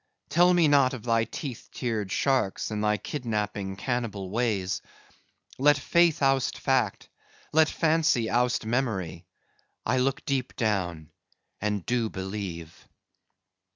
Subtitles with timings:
[0.29, 4.81] —Tell me not of thy teeth tiered sharks, and thy kidnapping cannibal ways.
[5.59, 7.07] Let faith oust fact;
[7.53, 9.27] let fancy oust memory;
[9.85, 11.11] I look deep down
[11.61, 12.87] and do believe."